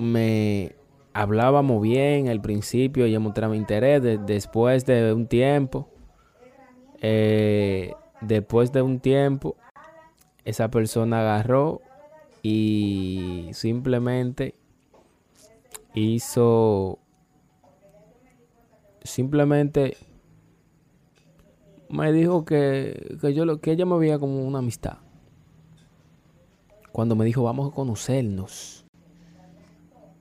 [0.00, 0.74] me
[1.12, 5.88] hablaba muy bien al principio, ella mostraba interés, de- después de un tiempo,
[7.00, 9.56] eh, después de un tiempo,
[10.44, 11.80] esa persona agarró
[12.42, 14.54] y simplemente
[15.94, 16.98] hizo,
[19.02, 19.96] simplemente
[21.88, 24.98] me dijo que, que yo lo que ella me veía como una amistad
[26.92, 28.84] cuando me dijo vamos a conocernos.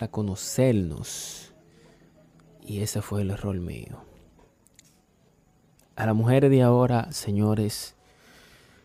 [0.00, 1.54] A conocernos.
[2.62, 4.04] Y ese fue el error mío.
[5.94, 7.96] A las mujeres de ahora, señores,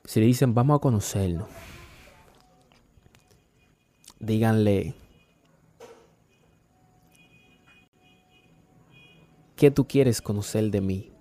[0.05, 1.49] si le dicen vamos a conocernos,
[4.19, 4.95] díganle
[9.57, 11.11] ¿qué tú quieres conocer de mí?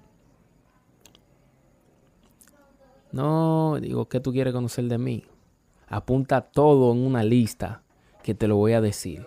[3.10, 5.24] No, digo, ¿qué tú quieres conocer de mí?
[5.88, 7.82] Apunta todo en una lista
[8.22, 9.26] que te lo voy a decir.